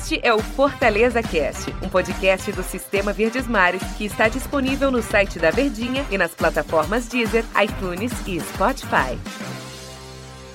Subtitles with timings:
[0.00, 5.02] Este é o Fortaleza Cast, um podcast do Sistema Verdes Mares que está disponível no
[5.02, 9.18] site da Verdinha e nas plataformas Deezer, iTunes e Spotify.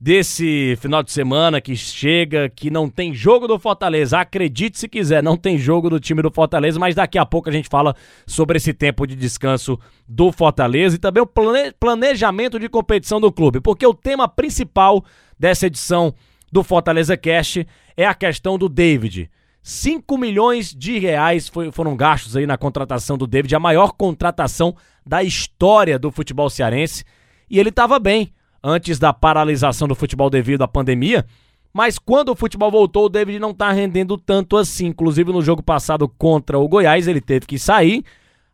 [0.00, 4.18] desse final de semana que chega, que não tem jogo do Fortaleza.
[4.18, 7.52] Acredite se quiser, não tem jogo do time do Fortaleza, mas daqui a pouco a
[7.52, 7.94] gente fala
[8.26, 13.60] sobre esse tempo de descanso do Fortaleza e também o planejamento de competição do clube,
[13.60, 15.04] porque o tema principal
[15.38, 16.14] dessa edição
[16.54, 19.28] do Fortaleza Cash é a questão do David.
[19.60, 24.76] 5 milhões de reais foi, foram gastos aí na contratação do David, a maior contratação
[25.04, 27.04] da história do futebol cearense.
[27.50, 31.26] E ele estava bem antes da paralisação do futebol devido à pandemia.
[31.72, 34.86] Mas quando o futebol voltou, o David não está rendendo tanto assim.
[34.86, 38.04] Inclusive no jogo passado contra o Goiás, ele teve que sair.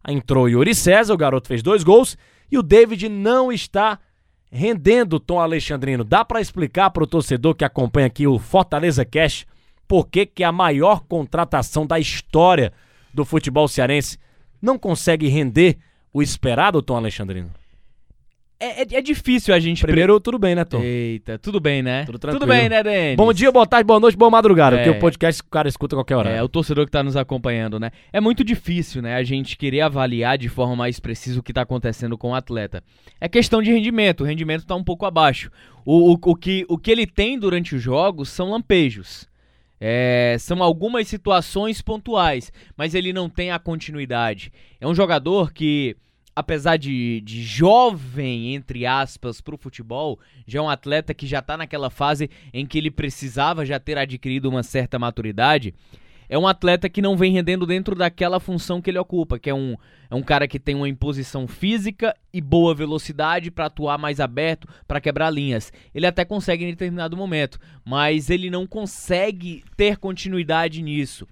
[0.08, 2.16] Entrou Yuri César, o garoto fez dois gols.
[2.50, 3.98] E o David não está
[4.50, 6.02] rendendo Tom Alexandrino.
[6.02, 9.46] Dá para explicar para o torcedor que acompanha aqui o Fortaleza Cash
[9.86, 12.72] por que, que a maior contratação da história
[13.12, 14.18] do futebol cearense
[14.62, 15.78] não consegue render
[16.12, 17.50] o esperado, Tom Alexandrino?
[18.62, 19.80] É, é, é, difícil a gente.
[19.80, 20.83] Primeiro, tudo bem, né, Tom?
[20.83, 22.05] Eita, tudo bem, né?
[22.05, 23.16] Tudo, tudo bem, né, Denis?
[23.16, 24.77] Bom dia, boa tarde, boa noite, boa madrugada.
[24.77, 26.28] É, porque o podcast o cara escuta a qualquer hora.
[26.28, 27.91] É, o torcedor que tá nos acompanhando, né?
[28.12, 31.62] É muito difícil, né, a gente querer avaliar de forma mais precisa o que tá
[31.62, 32.84] acontecendo com o atleta.
[33.19, 35.50] É questão de rendimento, o rendimento tá um pouco abaixo.
[35.83, 39.27] O, o, o, que, o que ele tem durante os jogos são lampejos.
[39.81, 44.53] É, são algumas situações pontuais, mas ele não tem a continuidade.
[44.78, 45.97] É um jogador que
[46.34, 51.41] apesar de, de jovem, entre aspas, para o futebol, já é um atleta que já
[51.41, 55.74] está naquela fase em que ele precisava já ter adquirido uma certa maturidade.
[56.28, 59.54] É um atleta que não vem rendendo dentro daquela função que ele ocupa, que é
[59.54, 59.76] um,
[60.08, 64.69] é um cara que tem uma imposição física e boa velocidade para atuar mais aberto,
[64.86, 65.72] para quebrar linhas.
[65.92, 71.26] Ele até consegue em determinado momento, mas ele não consegue ter continuidade nisso.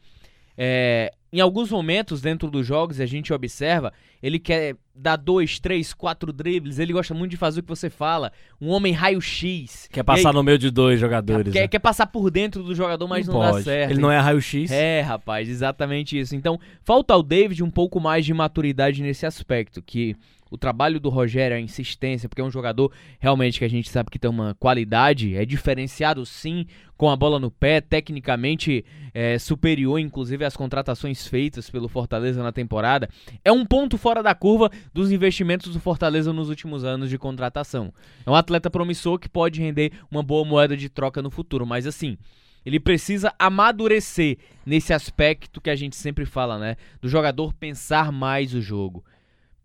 [0.56, 3.92] É, em alguns momentos dentro dos jogos a gente observa,
[4.23, 7.89] ele quer dar dois, três, quatro dribles, ele gosta muito de fazer o que você
[7.89, 9.89] fala, um homem raio-x.
[9.93, 11.53] Quer passar aí, no meio de dois jogadores.
[11.53, 11.69] Quer, né?
[11.69, 13.93] quer passar por dentro do jogador, mas não, não dá certo.
[13.93, 14.71] Ele não é raio-x?
[14.71, 16.34] É, rapaz, exatamente isso.
[16.34, 20.17] Então, falta ao David um pouco mais de maturidade nesse aspecto, que
[20.50, 24.11] o trabalho do Rogério, a insistência, porque é um jogador realmente que a gente sabe
[24.11, 30.00] que tem uma qualidade, é diferenciado sim, com a bola no pé, tecnicamente é, superior,
[30.00, 33.09] inclusive, às contratações feitas pelo Fortaleza na temporada.
[33.45, 37.92] É um ponto fora da curva dos investimentos do Fortaleza nos últimos anos de contratação.
[38.24, 41.86] É um atleta promissor que pode render uma boa moeda de troca no futuro, mas
[41.86, 42.16] assim.
[42.64, 46.76] Ele precisa amadurecer nesse aspecto que a gente sempre fala, né?
[47.02, 49.04] Do jogador pensar mais o jogo.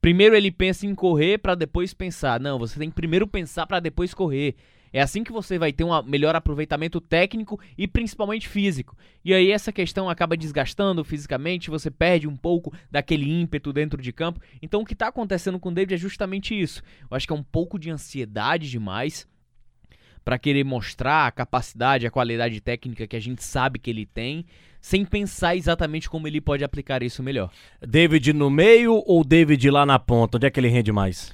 [0.02, 2.38] Primeiro ele pensa em correr para depois pensar.
[2.38, 4.56] Não, você tem que primeiro pensar para depois correr.
[4.94, 8.96] É assim que você vai ter um melhor aproveitamento técnico e principalmente físico.
[9.26, 14.14] E aí essa questão acaba desgastando fisicamente, você perde um pouco daquele ímpeto dentro de
[14.14, 14.40] campo.
[14.62, 16.84] Então o que está acontecendo com o David é justamente isso.
[17.10, 19.28] Eu acho que é um pouco de ansiedade demais
[20.24, 24.46] para querer mostrar a capacidade, a qualidade técnica que a gente sabe que ele tem,
[24.80, 27.52] sem pensar exatamente como ele pode aplicar isso melhor.
[27.82, 30.38] David no meio ou David lá na ponta?
[30.38, 31.34] Onde é que ele rende mais?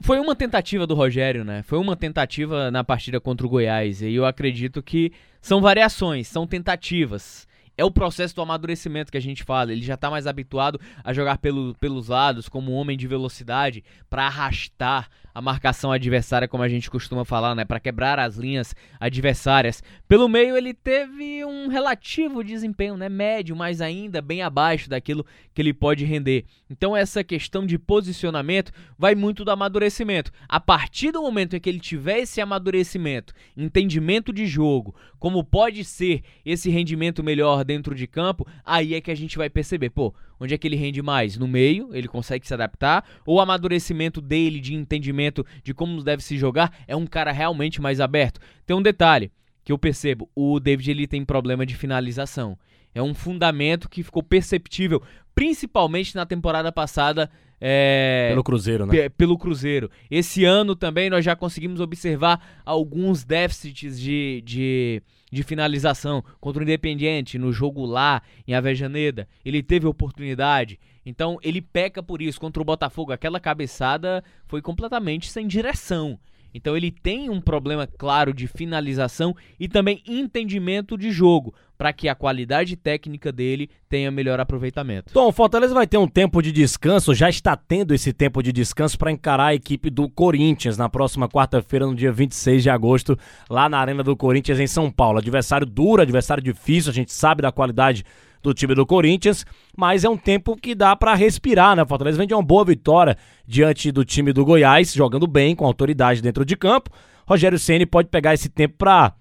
[0.00, 1.62] Foi uma tentativa do Rogério, né?
[1.62, 4.02] Foi uma tentativa na partida contra o Goiás.
[4.02, 7.46] E eu acredito que são variações, são tentativas.
[7.76, 9.72] É o processo do amadurecimento que a gente fala.
[9.72, 13.82] Ele já está mais habituado a jogar pelo, pelos lados, como um homem de velocidade,
[14.08, 17.64] para arrastar a marcação adversária, como a gente costuma falar, né?
[17.64, 19.82] Para quebrar as linhas adversárias.
[20.06, 23.08] Pelo meio, ele teve um relativo desempenho, né?
[23.08, 26.44] Médio, mas ainda bem abaixo daquilo que ele pode render.
[26.76, 30.32] Então, essa questão de posicionamento vai muito do amadurecimento.
[30.48, 35.84] A partir do momento em que ele tiver esse amadurecimento, entendimento de jogo, como pode
[35.84, 40.12] ser esse rendimento melhor dentro de campo, aí é que a gente vai perceber, pô,
[40.40, 41.38] onde é que ele rende mais?
[41.38, 46.24] No meio, ele consegue se adaptar, ou o amadurecimento dele de entendimento de como deve
[46.24, 48.40] se jogar é um cara realmente mais aberto.
[48.66, 49.30] Tem um detalhe
[49.62, 52.58] que eu percebo, o David ele tem problema de finalização.
[52.94, 55.02] É um fundamento que ficou perceptível,
[55.34, 57.30] principalmente na temporada passada.
[57.60, 58.92] É, Pelo Cruzeiro, né?
[58.92, 59.90] pe- pelo Cruzeiro.
[60.10, 65.02] Esse ano também nós já conseguimos observar alguns déficits de, de,
[65.32, 69.26] de finalização contra o Independiente no jogo lá em Avejaneda.
[69.44, 70.78] Ele teve oportunidade.
[71.06, 72.40] Então ele peca por isso.
[72.40, 76.18] Contra o Botafogo, aquela cabeçada foi completamente sem direção.
[76.54, 82.08] Então ele tem um problema claro de finalização e também entendimento de jogo, para que
[82.08, 85.12] a qualidade técnica dele tenha melhor aproveitamento.
[85.12, 88.52] Tom, o Fortaleza vai ter um tempo de descanso, já está tendo esse tempo de
[88.52, 93.18] descanso para encarar a equipe do Corinthians na próxima quarta-feira, no dia 26 de agosto,
[93.50, 95.18] lá na Arena do Corinthians, em São Paulo.
[95.18, 98.04] Adversário duro, adversário difícil, a gente sabe da qualidade
[98.44, 99.44] do time do Corinthians,
[99.76, 101.84] mas é um tempo que dá para respirar, né?
[101.84, 106.22] Fortaleza vem de uma boa vitória diante do time do Goiás, jogando bem, com autoridade
[106.22, 106.90] dentro de campo.
[107.26, 109.14] Rogério Ceni pode pegar esse tempo para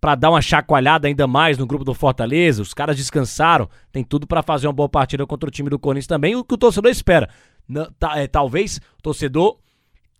[0.00, 2.62] para dar uma chacoalhada ainda mais no grupo do Fortaleza.
[2.62, 6.06] Os caras descansaram, tem tudo para fazer uma boa partida contra o time do Corinthians
[6.06, 6.36] também.
[6.36, 7.28] O que o torcedor espera,
[7.98, 9.58] ta- é, talvez o torcedor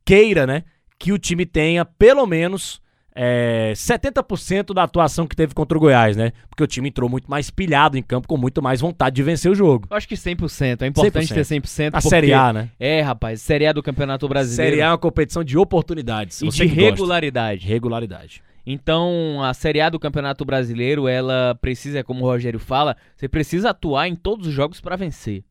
[0.05, 0.65] queira, né,
[0.99, 2.81] que o time tenha pelo menos
[3.21, 6.31] é, 70% da atuação que teve contra o Goiás, né?
[6.49, 9.51] Porque o time entrou muito mais pilhado em campo, com muito mais vontade de vencer
[9.51, 9.89] o jogo.
[9.91, 10.83] Eu acho que 100%.
[10.83, 11.35] É importante 100%.
[11.35, 11.91] ter 100%.
[11.95, 12.71] A Série A, né?
[12.79, 13.43] É, rapaz.
[13.43, 14.77] Série A do Campeonato Brasileiro.
[14.77, 16.41] Série A é uma competição de oportunidades.
[16.43, 16.81] e de que gosta.
[16.81, 17.67] regularidade.
[17.67, 18.43] Regularidade.
[18.65, 23.71] Então, a Série A do Campeonato Brasileiro, ela precisa, como o Rogério fala, você precisa
[23.71, 25.43] atuar em todos os jogos para vencer.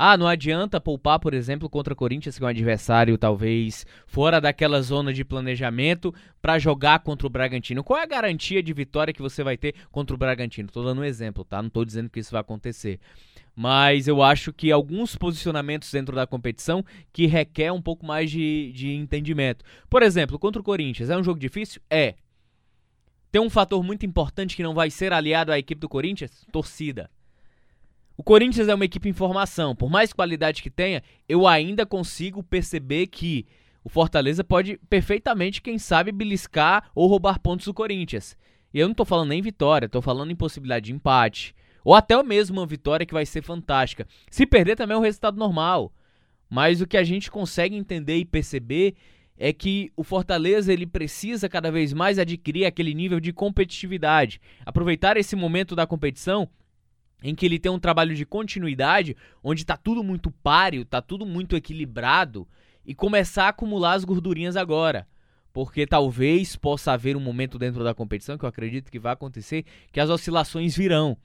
[0.00, 4.40] Ah, não adianta poupar, por exemplo, contra o Corinthians, que é um adversário talvez fora
[4.40, 7.82] daquela zona de planejamento, para jogar contra o Bragantino.
[7.82, 10.68] Qual é a garantia de vitória que você vai ter contra o Bragantino?
[10.68, 11.60] Tô dando um exemplo, tá?
[11.60, 13.00] Não tô dizendo que isso vai acontecer.
[13.56, 18.70] Mas eu acho que alguns posicionamentos dentro da competição que requer um pouco mais de,
[18.70, 19.64] de entendimento.
[19.90, 21.82] Por exemplo, contra o Corinthians, é um jogo difícil?
[21.90, 22.14] É.
[23.32, 26.46] Tem um fator muito importante que não vai ser aliado à equipe do Corinthians?
[26.52, 27.10] Torcida.
[28.18, 29.76] O Corinthians é uma equipe em formação.
[29.76, 33.46] Por mais qualidade que tenha, eu ainda consigo perceber que
[33.84, 38.36] o Fortaleza pode perfeitamente, quem sabe, beliscar ou roubar pontos do Corinthians.
[38.74, 41.54] E eu não tô falando nem vitória, tô falando em possibilidade de empate.
[41.84, 44.04] Ou até mesmo uma vitória que vai ser fantástica.
[44.28, 45.92] Se perder também é um resultado normal.
[46.50, 48.96] Mas o que a gente consegue entender e perceber
[49.38, 55.16] é que o Fortaleza ele precisa cada vez mais adquirir aquele nível de competitividade, aproveitar
[55.16, 56.48] esse momento da competição
[57.22, 61.26] em que ele tem um trabalho de continuidade, onde tá tudo muito páreo, tá tudo
[61.26, 62.46] muito equilibrado
[62.86, 65.06] e começar a acumular as gordurinhas agora.
[65.52, 69.64] Porque talvez possa haver um momento dentro da competição, que eu acredito que vai acontecer,
[69.92, 71.16] que as oscilações virão.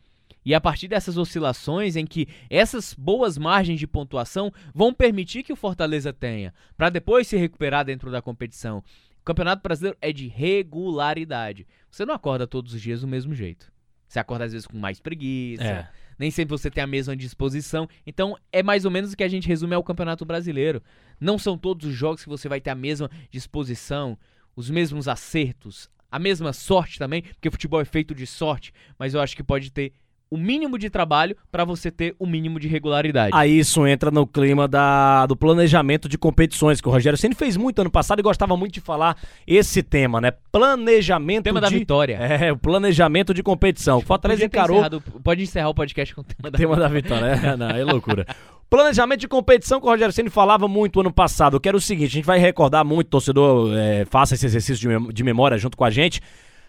[0.46, 5.54] E a partir dessas oscilações em que essas boas margens de pontuação vão permitir que
[5.54, 8.84] o Fortaleza tenha, para depois se recuperar dentro da competição.
[9.22, 11.66] O Campeonato Brasileiro é de regularidade.
[11.90, 13.73] Você não acorda todos os dias do mesmo jeito.
[14.14, 15.90] Você acorda às vezes com mais preguiça, É.
[16.20, 17.90] nem sempre você tem a mesma disposição.
[18.06, 20.84] Então é mais ou menos o que a gente resume ao Campeonato Brasileiro.
[21.20, 24.16] Não são todos os jogos que você vai ter a mesma disposição,
[24.56, 29.20] os mesmos acertos, a mesma sorte também, porque futebol é feito de sorte, mas eu
[29.20, 29.92] acho que pode ter
[30.34, 33.30] o mínimo de trabalho para você ter o mínimo de regularidade.
[33.36, 37.56] Aí isso entra no clima da, do planejamento de competições, que o Rogério sempre fez
[37.56, 39.16] muito ano passado e gostava muito de falar
[39.46, 40.32] esse tema, né?
[40.52, 41.78] Planejamento tema da de...
[41.78, 42.16] vitória.
[42.16, 44.00] É, o planejamento de competição.
[44.00, 47.26] O Fortaleza encarou encerrado- pode encerrar o podcast com o tema da tema da vitória.
[47.26, 48.26] É, não, é loucura.
[48.70, 52.08] Planejamento de competição que o Rogério Ceni falava muito ano passado, que era o seguinte,
[52.08, 55.92] a gente vai recordar muito, torcedor, é, faça esse exercício de memória junto com a
[55.92, 56.20] gente,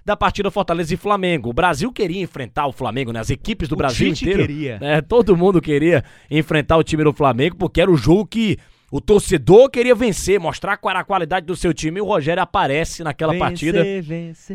[0.05, 1.49] da partida Fortaleza e Flamengo.
[1.51, 3.21] O Brasil queria enfrentar o Flamengo, né?
[3.21, 4.47] As equipes do O Brasil Tite inteiro.
[4.47, 4.79] queria.
[4.79, 5.01] né?
[5.01, 8.59] Todo mundo queria enfrentar o time do Flamengo, porque era o jogo que
[8.93, 12.43] o torcedor queria vencer, mostrar qual era a qualidade do seu time, e o Rogério
[12.43, 14.03] aparece naquela Vencer, partida vencer,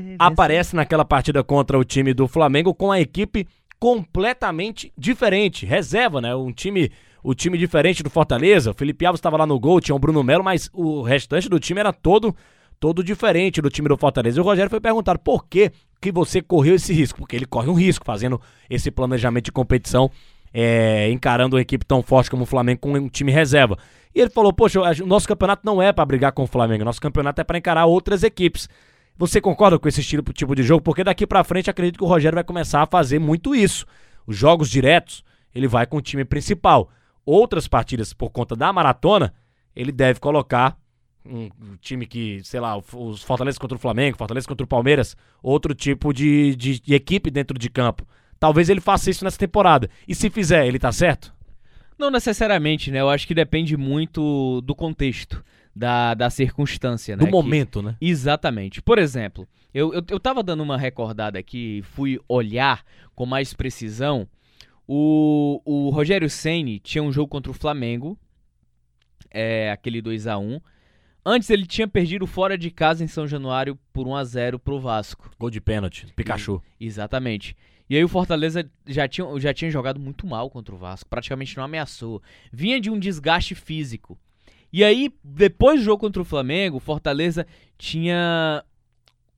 [0.02, 0.16] vencer.
[0.20, 3.46] aparece naquela partida contra o time do Flamengo com a equipe
[4.04, 5.66] completamente diferente.
[5.66, 6.34] Reserva, né?
[6.36, 6.92] Um time,
[7.24, 8.72] o time diferente do Fortaleza.
[8.72, 11.60] O Felipe Alves estava lá no gol, tinha o Bruno Melo, mas o restante do
[11.60, 12.36] time era todo
[12.80, 14.38] todo diferente do time do Fortaleza.
[14.38, 15.72] E o Rogério foi perguntar por que
[16.02, 20.10] que você correu esse risco, porque ele corre um risco fazendo esse planejamento de competição,
[20.54, 23.78] é, encarando uma equipe tão forte como o Flamengo com um time reserva.
[24.16, 27.02] E ele falou: Poxa, o nosso campeonato não é para brigar com o Flamengo, nosso
[27.02, 28.70] campeonato é para encarar outras equipes.
[29.18, 30.82] Você concorda com esse estilo, tipo de jogo?
[30.82, 33.86] Porque daqui pra frente acredito que o Rogério vai começar a fazer muito isso.
[34.26, 36.90] Os jogos diretos, ele vai com o time principal.
[37.26, 39.34] Outras partidas, por conta da maratona,
[39.76, 40.78] ele deve colocar
[41.26, 41.50] um,
[41.82, 46.14] time que, sei lá, os Fortaleza contra o Flamengo, Fortaleza contra o Palmeiras, outro tipo
[46.14, 48.08] de, de- de equipe dentro de campo.
[48.40, 49.90] Talvez ele faça isso nessa temporada.
[50.08, 51.34] E se fizer, ele tá certo?
[51.98, 53.02] Não necessariamente, né?
[53.02, 55.44] Eu acho que depende muito do contexto,
[55.76, 57.20] da, da circunstância, né?
[57.20, 57.98] Do Que- momento, né?
[58.00, 58.82] Exatamente.
[58.82, 62.84] Por exemplo, eu, eu, eu tava dando uma recordada aqui, fui olhar
[63.14, 64.26] com mais precisão
[64.88, 68.18] O, o Rogério Ceni tinha um jogo contra o Flamengo,
[69.30, 70.60] é, aquele 2 a 1
[71.26, 74.80] Antes ele tinha perdido fora de casa em São Januário por 1 a 0 pro
[74.80, 75.30] Vasco.
[75.38, 76.62] Gol de pênalti, Pikachu.
[76.80, 77.56] Exatamente.
[77.90, 81.58] E aí o Fortaleza já tinha, já tinha jogado muito mal contra o Vasco, praticamente
[81.58, 82.22] não ameaçou.
[82.52, 84.18] Vinha de um desgaste físico.
[84.72, 87.48] E aí, depois do jogo contra o Flamengo, o Fortaleza
[87.78, 88.64] tinha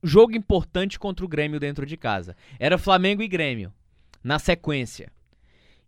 [0.02, 2.36] jogo importante contra o Grêmio dentro de casa.
[2.58, 3.72] Era Flamengo e Grêmio,
[4.22, 5.10] na sequência.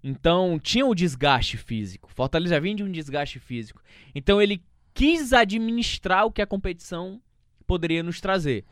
[0.02, 2.10] Então, tinha o desgaste físico.
[2.14, 3.82] Fortaleza vinha de um desgaste físico.
[4.14, 4.62] Então, ele
[4.94, 7.20] quis administrar o que a competição
[7.66, 8.64] poderia nos trazer.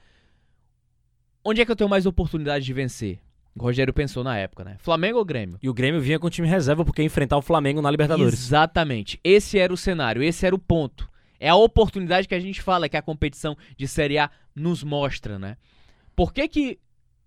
[1.45, 3.19] Onde é que eu tenho mais oportunidade de vencer?
[3.55, 4.77] O Rogério pensou na época, né?
[4.79, 5.59] Flamengo ou Grêmio?
[5.61, 8.35] E o Grêmio vinha com o time reserva porque ia enfrentar o Flamengo na Libertadores.
[8.35, 9.21] Exatamente.
[9.23, 11.11] Esse era o cenário, esse era o ponto.
[11.39, 15.39] É a oportunidade que a gente fala que a competição de Série A nos mostra,
[15.39, 15.57] né?
[16.15, 16.79] Por que, que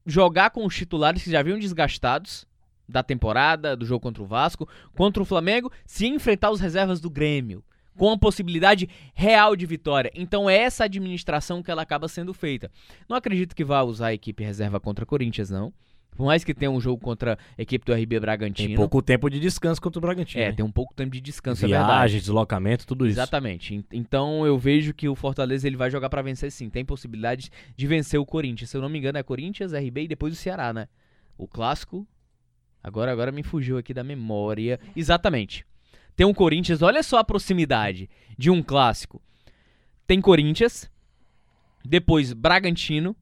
[0.05, 2.47] jogar com os titulares que já vinham desgastados
[2.87, 7.09] da temporada, do jogo contra o Vasco, contra o Flamengo, se enfrentar os reservas do
[7.09, 7.63] Grêmio?
[7.97, 10.11] Com a possibilidade real de vitória.
[10.15, 12.71] Então é essa administração que ela acaba sendo feita.
[13.07, 15.73] Não acredito que vá usar a equipe reserva contra Corinthians, não.
[16.15, 18.69] Por mais que tenha um jogo contra a equipe do RB Bragantino.
[18.69, 20.41] Tem pouco tempo de descanso contra o Bragantino.
[20.41, 20.53] É, né?
[20.53, 22.19] tem um pouco tempo de descanso, Viagem, é verdade.
[22.19, 23.19] deslocamento, tudo isso.
[23.19, 23.83] Exatamente.
[23.91, 26.69] Então eu vejo que o Fortaleza ele vai jogar para vencer sim.
[26.69, 28.69] Tem possibilidade de vencer o Corinthians.
[28.69, 30.87] Se eu não me engano, é Corinthians, RB e depois o Ceará, né?
[31.37, 32.07] O clássico.
[32.81, 34.79] Agora, agora me fugiu aqui da memória.
[34.95, 35.65] Exatamente.
[36.15, 39.21] Tem um Corinthians, olha só a proximidade de um clássico.
[40.07, 40.89] Tem Corinthians,
[41.83, 43.15] depois Bragantino,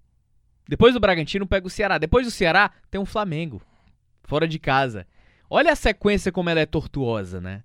[0.68, 3.62] depois do Bragantino pega o Ceará, depois do Ceará tem um Flamengo,
[4.24, 5.08] fora de casa.
[5.50, 7.64] Olha a sequência como ela é tortuosa, né?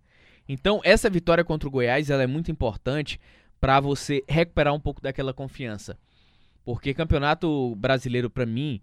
[0.49, 3.21] Então, essa vitória contra o Goiás, ela é muito importante
[3.61, 5.99] para você recuperar um pouco daquela confiança.
[6.65, 8.81] Porque campeonato brasileiro para mim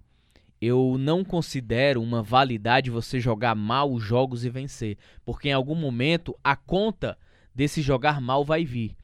[0.65, 5.75] eu não considero uma validade você jogar mal os jogos e vencer, porque em algum
[5.75, 7.17] momento a conta
[7.53, 8.95] desse jogar mal vai vir.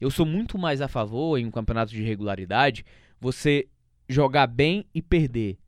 [0.00, 2.84] Eu sou muito mais a favor em um campeonato de regularidade
[3.20, 3.68] você
[4.08, 5.58] jogar bem e perder.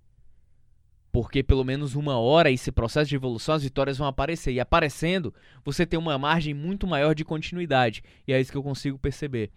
[1.12, 5.34] Porque pelo menos uma hora esse processo de evolução as vitórias vão aparecer e aparecendo,
[5.62, 9.50] você tem uma margem muito maior de continuidade, e é isso que eu consigo perceber.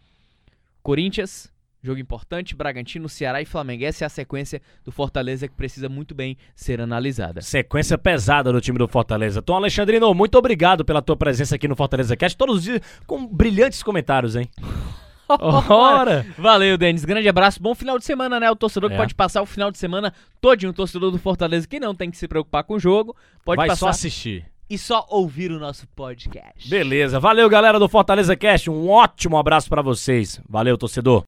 [0.84, 1.50] Corinthians
[1.86, 3.86] Jogo importante, Bragantino, Ceará e Flamengo.
[3.86, 7.42] Essa é a sequência do Fortaleza que precisa muito bem ser analisada.
[7.42, 9.42] Sequência pesada do time do Fortaleza.
[9.42, 13.28] Tom Alexandrino, muito obrigado pela tua presença aqui no Fortaleza Cast, todos os dias com
[13.28, 14.50] brilhantes comentários, hein?
[15.70, 16.26] Ora!
[16.38, 17.06] Valeu, Denis.
[17.06, 17.62] Grande abraço.
[17.62, 18.50] Bom final de semana, né?
[18.50, 18.94] O torcedor é.
[18.94, 22.12] que pode passar o final de semana todinho, o torcedor do Fortaleza que não tem
[22.12, 25.60] que se preocupar com o jogo, pode Vai passar só assistir e só ouvir o
[25.60, 26.68] nosso podcast.
[26.70, 27.20] Beleza.
[27.20, 28.70] Valeu, galera do Fortaleza Cast.
[28.70, 30.42] Um ótimo abraço para vocês.
[30.50, 31.24] Valeu, torcedor.